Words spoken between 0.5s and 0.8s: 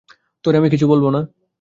আমি